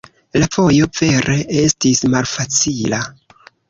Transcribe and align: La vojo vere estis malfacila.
La 0.43 0.47
vojo 0.55 0.87
vere 1.03 1.37
estis 1.67 2.05
malfacila. 2.17 3.07